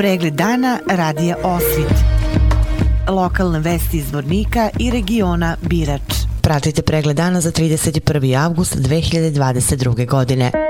[0.00, 1.92] Pregled dana radija Osvit.
[3.08, 6.14] Lokalne vesti iz Vornika i regiona Birač.
[6.42, 8.44] Pratite pregled dana za 31.
[8.44, 10.06] avgust 2022.
[10.06, 10.69] godine.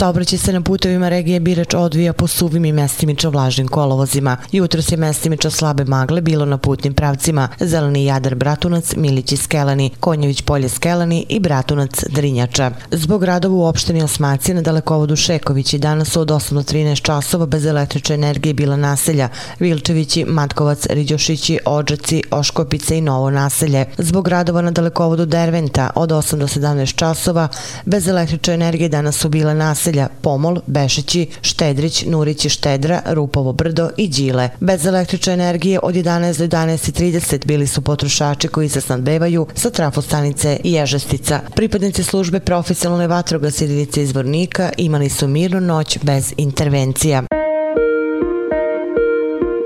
[0.00, 4.36] Saobraćaj se na putovima regije Birač odvija po suvim i mestimično vlažnim kolovozima.
[4.52, 10.42] Jutro se mestimično slabe magle bilo na putnim pravcima Zeleni Jadar Bratunac, Milići Skelani, Konjević
[10.42, 12.70] Polje Skelani i Bratunac Drinjača.
[12.90, 17.46] Zbog radova u opštini Osmacije na dalekovodu Šekovići danas su od 8 do 13 časova
[17.46, 23.84] bez električne energije bila naselja Vilčevići, Matkovac, Riđošići, Ođaci, Oškopice i Novo naselje.
[23.98, 27.48] Zbog radova na dalekovodu Derventa od 8 do 17 časova
[27.84, 33.90] bez električne energije danas su bila naselja naselja Pomol, Bešići, Štedrić, Nurići, Štedra, Rupovo brdo
[33.96, 34.50] i Đile.
[34.60, 40.60] Bez električne energije od 11 do 11.30 bili su potrošači koji se snadbevaju sa trafostanice
[40.64, 41.40] Ježestica.
[41.54, 47.39] Pripadnici službe profesionalne vatrogas jedinice izvornika imali su mirnu noć bez intervencija.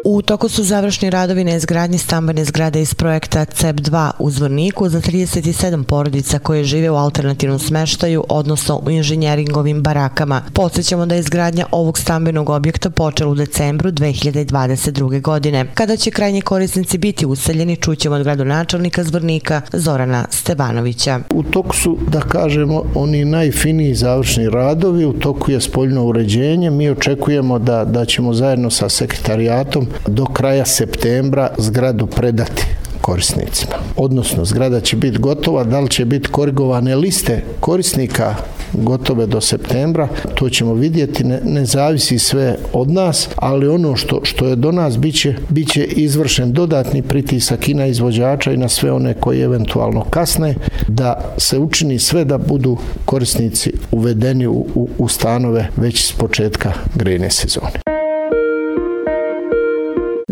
[0.06, 5.00] U toku su završni radovi na izgradnji stambene zgrade iz projekta CEP2 u Zvorniku za
[5.00, 10.42] 37 porodica koje žive u alternativnom smeštaju, odnosno u inženjeringovim barakama.
[10.52, 15.20] Podsećamo da je izgradnja ovog stambenog objekta počela u decembru 2022.
[15.20, 15.66] godine.
[15.74, 21.20] Kada će krajnji korisnici biti useljeni, čućemo od gradonačelnika Zvornika Zorana Stevanovića.
[21.30, 26.70] U toku su, da kažemo, oni najfiniji završni radovi, u toku je spoljno uređenje.
[26.70, 32.66] Mi očekujemo da, da ćemo zajedno sa sekretarijatom do kraja septembra zgradu predati
[33.04, 33.72] korisnicima.
[33.96, 38.34] Odnosno, zgrada će biti gotova, da li će biti korigovane liste korisnika
[38.72, 44.20] gotove do septembra, to ćemo vidjeti, ne, ne zavisi sve od nas, ali ono što,
[44.22, 48.92] što je do nas biće, biće izvršen dodatni pritisak i na izvođača i na sve
[48.92, 50.54] one koji eventualno kasne,
[50.88, 56.72] da se učini sve da budu korisnici uvedeni u, u, u stanove već s početka
[56.94, 57.83] grejne sezone.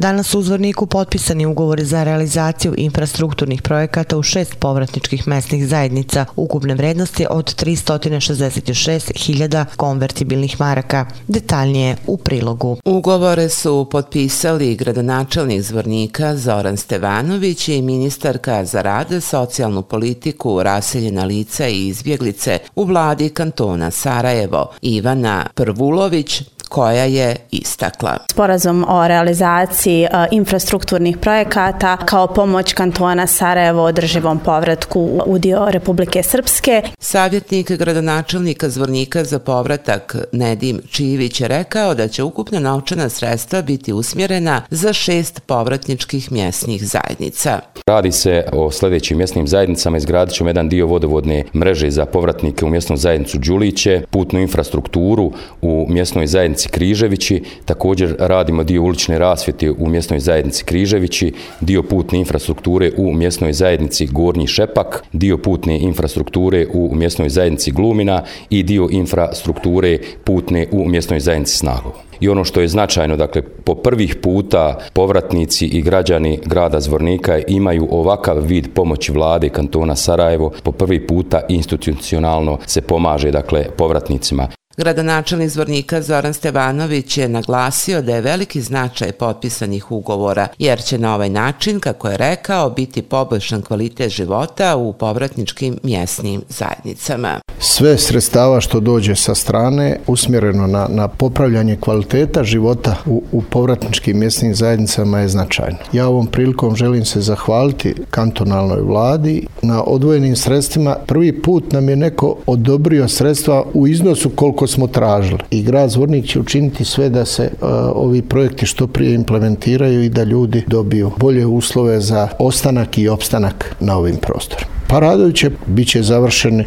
[0.02, 6.74] Danas u Zvorniku potpisani ugovori za realizaciju infrastrukturnih projekata u šest povratničkih mesnih zajednica ukupne
[6.74, 11.06] vrednosti od 366.000 konvertibilnih maraka.
[11.28, 12.76] Detaljnije u prilogu.
[12.84, 21.68] Ugovore su potpisali gradonačelnik Zvornika Zoran Stevanović i ministarka za rad, socijalnu politiku, raseljena lica
[21.68, 26.42] i izbjeglice u vladi kantona Sarajevo Ivana Prvulović,
[26.72, 28.16] koja je istakla.
[28.30, 36.22] Sporazum o realizaciji e, infrastrukturnih projekata kao pomoć kantona Sarajevo održivom povratku u dio Republike
[36.22, 36.82] Srpske.
[36.98, 43.92] Savjetnik gradonačelnika Zvornika za povratak Nedim Čivić je rekao da će ukupna naučena sredstva biti
[43.92, 47.60] usmjerena za šest povratničkih mjesnih zajednica.
[47.86, 49.96] Radi se o sljedećim mjesnim zajednicama.
[49.96, 55.86] Izgradit ćemo jedan dio vodovodne mreže za povratnike u mjesnu zajednicu Đuliće, putnu infrastrukturu u
[55.88, 62.18] mjesnoj zajednici zajednici Križevići, također radimo dio ulične rasvjete u mjesnoj zajednici Križevići, dio putne
[62.18, 68.88] infrastrukture u mjesnoj zajednici Gornji Šepak, dio putne infrastrukture u mjesnoj zajednici Glumina i dio
[68.90, 72.02] infrastrukture putne u mjesnoj zajednici Snagovo.
[72.20, 77.88] I ono što je značajno, dakle, po prvih puta povratnici i građani grada Zvornika imaju
[77.90, 84.48] ovakav vid pomoći vlade kantona Sarajevo, po prvi puta institucionalno se pomaže, dakle, povratnicima.
[84.76, 91.14] Gradonačelnik Zvornika Zoran Stevanović je naglasio da je veliki značaj potpisanih ugovora, jer će na
[91.14, 97.40] ovaj način, kako je rekao, biti poboljšan kvalitet života u povratničkim mjesnim zajednicama.
[97.58, 104.18] Sve sredstava što dođe sa strane usmjereno na, na popravljanje kvaliteta života u, u povratničkim
[104.18, 105.78] mjesnim zajednicama je značajno.
[105.92, 110.96] Ja ovom prilikom želim se zahvaliti kantonalnoj vladi na odvojenim sredstvima.
[111.06, 115.38] Prvi put nam je neko odobrio sredstva u iznosu koliko koliko smo tražili.
[115.50, 120.08] I grad Zvornik će učiniti sve da se uh, ovi projekti što prije implementiraju i
[120.08, 124.70] da ljudi dobiju bolje uslove za ostanak i opstanak na ovim prostorima.
[124.88, 126.64] Pa radovi će bit će završeni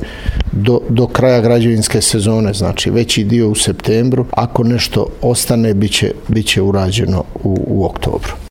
[0.52, 4.26] do, do kraja građevinske sezone, znači veći dio u septembru.
[4.32, 8.45] Ako nešto ostane, bit će, bit će urađeno u, u oktobru.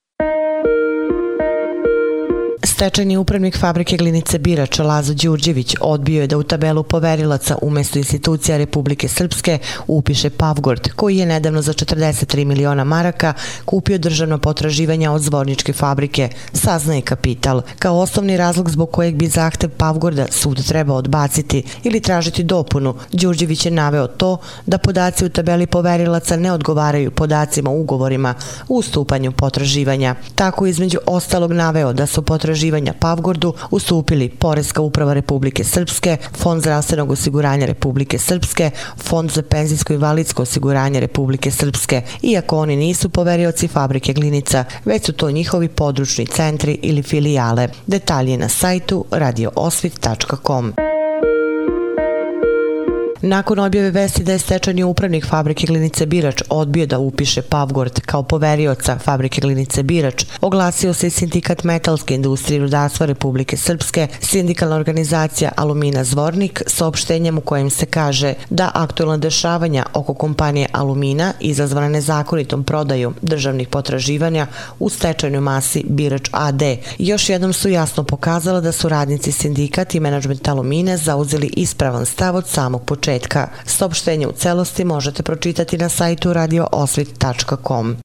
[2.84, 8.56] Stečajni upravnik fabrike glinice Birač Lazo Đurđević odbio je da u tabelu poverilaca umjesto institucija
[8.56, 13.32] Republike Srpske upiše Pavgord, koji je nedavno za 43 miliona maraka
[13.64, 17.62] kupio državno potraživanja od zvorničke fabrike, saznaje kapital.
[17.78, 23.66] Kao osnovni razlog zbog kojeg bi zahtev Pavgorda sud treba odbaciti ili tražiti dopunu, Đurđević
[23.66, 24.36] je naveo to
[24.66, 28.34] da podaci u tabeli poverilaca ne odgovaraju podacima u ugovorima
[28.68, 30.14] u ustupanju potraživanja.
[30.34, 36.60] Tako između ostalog naveo da su potraživanja potraživanja Pavgordu ustupili Poreska uprava Republike Srpske, Fond
[36.60, 43.08] zdravstvenog osiguranja Republike Srpske, Fond za penzijsko i validsko osiguranje Republike Srpske, iako oni nisu
[43.08, 47.68] poverioci fabrike Glinica, već su to njihovi područni centri ili filijale.
[47.86, 50.93] Detalje na sajtu radioosvit.com.
[53.26, 58.22] Nakon objave vesti da je stečajni upravnik fabrike Glinice Birač odbio da upiše Pavgord kao
[58.22, 65.52] poverioca fabrike Glinice Birač, oglasio se i sindikat metalske industrije rudarstva Republike Srpske, sindikalna organizacija
[65.56, 71.88] Alumina Zvornik, sa opštenjem u kojem se kaže da aktualna dešavanja oko kompanije Alumina izazvana
[71.88, 74.46] nezakonitom prodaju državnih potraživanja
[74.78, 76.62] u stečajnoj masi Birač AD.
[76.98, 82.36] Još jednom su jasno pokazala da su radnici sindikat i menadžment Alumine zauzeli ispravan stav
[82.36, 83.48] od samog početka početka.
[83.64, 87.96] Sopštenje u celosti možete pročitati na sajtu radioosvit.com.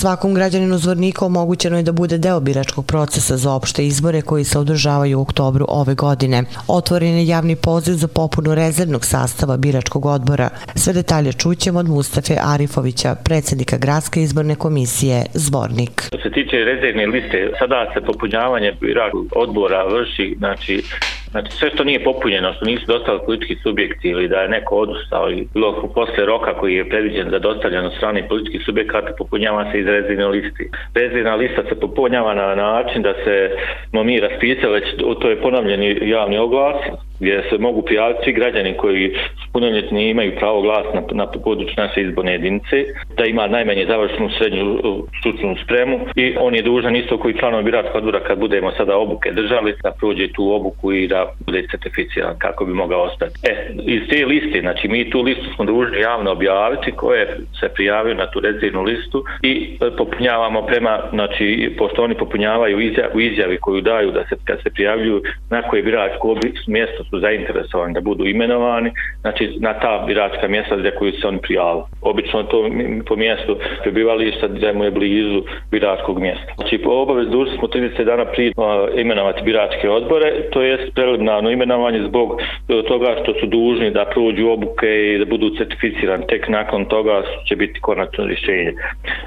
[0.00, 4.58] Svakom građaninu Zvornika omogućeno je da bude deo biračkog procesa za opšte izbore koji se
[4.58, 6.44] održavaju u oktobru ove godine.
[6.68, 10.48] Otvoren je javni poziv za popunu rezervnog sastava biračkog odbora.
[10.74, 16.02] Sve detalje čućemo od Mustafe Arifovića, predsjednika Gradske izborne komisije Zvornik.
[16.06, 20.82] Što se tiče rezervne liste, sada se popunjavanje biračkog odbora vrši, znači
[21.30, 25.30] Znači sve što nije popunjeno, što nisu dostali politički subjekti ili da je neko odustao
[25.30, 29.86] ili bilo posle roka koji je predviđen za dostavljeno strane političkih subjekata, popunjava se iz
[29.86, 30.70] rezine listi.
[30.94, 33.50] Rezina lista se popunjava na način da se
[33.92, 34.84] no mi raspisali, već
[35.20, 36.76] to je ponavljeni javni oglas,
[37.20, 41.74] gdje se mogu prijaviti svi građani koji su punoljetni imaju pravo glas na, na području
[41.76, 42.84] naše izborne jedinice,
[43.16, 44.80] da ima najmanje završenu srednju uh,
[45.20, 49.32] stručnu spremu i on je dužan isto koji članovi biračkog odbora kad budemo sada obuke
[49.32, 53.34] držali da prođe tu obuku i da bude certificiran kako bi mogao ostati.
[53.42, 53.52] E,
[53.86, 57.26] iz te liste, znači mi tu listu smo dužni javno objaviti koje
[57.60, 63.10] se prijavio na tu rezervnu listu i e, popunjavamo prema, znači, pošto oni popunjavaju izjavi,
[63.14, 67.94] u izjavi koju daju da se, kad se prijavljuju na koje biračko mjesto su zainteresovani
[67.94, 68.90] da budu imenovani,
[69.20, 71.84] znači na ta biračka mjesta za koju se on prijavio.
[72.02, 72.68] Obično to
[73.06, 76.52] po mjestu prebivališta gdje mu je blizu biračkog mjesta.
[76.56, 78.52] Znači po obavez dužni smo 30 dana prije
[78.96, 84.48] imenovati biračke odbore, to je preliminarno imenovanje zbog e, toga što su dužni da prođu
[84.48, 86.26] obuke i da budu certificirani.
[86.26, 88.72] Tek nakon toga će biti konačno rješenje.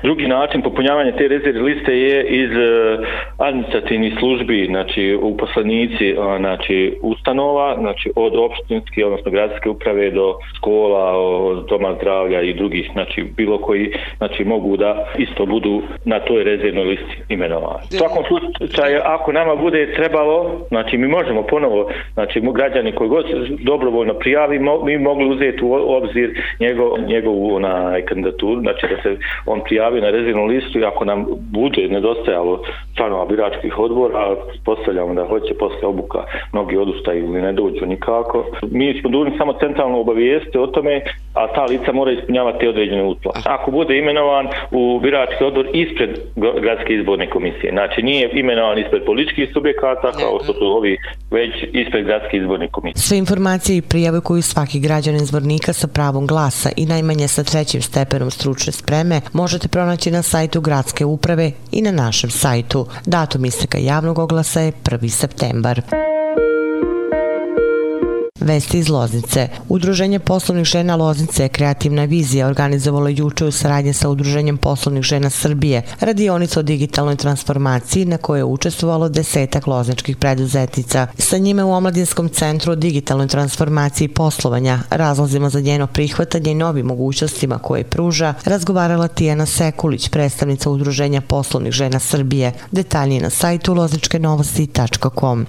[0.03, 2.97] Drugi način popunjavanja te rezervne liste je iz e,
[3.37, 11.65] administrativnih službi, znači uposlenici znači, ustanova, znači od opštinske, odnosno gradske uprave do škola, od
[11.69, 16.85] doma zdravlja i drugih, znači bilo koji, znači mogu da isto budu na toj rezervnoj
[16.85, 17.83] listi imenovani.
[17.91, 23.25] U svakom slučaju, ako nama bude trebalo, znači mi možemo ponovo, znači građani koji god
[23.59, 29.61] dobrovoljno prijavi, mi mogli uzeti u obzir njegov, njegovu na kandidaturu, znači da se on
[29.63, 32.63] prijavi na rezervnu listu i ako nam bude nedostajalo
[32.97, 34.35] članova biračkih odbora,
[34.65, 36.19] postavljamo da hoće posle obuka
[36.53, 38.45] mnogi odustaju ili ne dođu nikako.
[38.71, 41.01] Mi smo dužni samo centralno obavijesti o tome,
[41.33, 43.39] a ta lica mora ispunjavati određene uslove.
[43.45, 46.09] Ako bude imenovan u birački odbor ispred
[46.61, 50.97] gradske izborne komisije, znači nije imenovan ispred političkih subjekata kao što su ovi
[51.31, 53.01] već ispred gradske izborne komisije.
[53.01, 57.81] Sve informacije i prijave koju svaki građanin zvornika sa pravom glasa i najmanje sa trećim
[57.81, 62.85] stepenom stručne spreme možete pronaći na sajtu gradske uprave i na našem sajtu.
[63.05, 65.07] Datum isteka javnog oglasa je 1.
[65.07, 65.81] septembar.
[68.43, 69.47] Vesti iz Loznice.
[69.69, 75.81] Udruženje poslovnih žena Loznice Kreativna vizija organizovalo juče u saradnje sa Udruženjem poslovnih žena Srbije
[75.99, 81.07] radionicu o digitalnoj transformaciji na kojoj je učestvovalo desetak lozničkih preduzetnica.
[81.17, 86.85] Sa njime u Omladinskom centru o digitalnoj transformaciji poslovanja, razlozima za njeno prihvatanje i novim
[86.85, 92.51] mogućnostima koje pruža, razgovarala Tijana Sekulić, predstavnica Udruženja poslovnih žena Srbije.
[92.71, 95.45] Detaljnije na sajtu lozničkenovosti.com.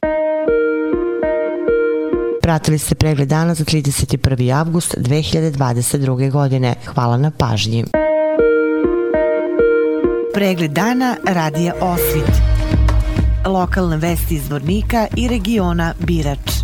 [2.45, 4.53] Pratili ste pregled dana za 31.
[4.53, 6.31] avgust 2022.
[6.31, 6.75] godine.
[6.87, 7.85] Hvala na pažnji.
[10.35, 12.31] Pregled dana radija Osvit.
[13.47, 16.64] Lokalne vesti iz Vornika i regiona Birač.